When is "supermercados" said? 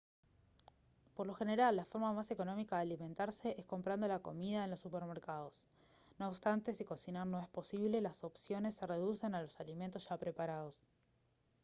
4.79-5.67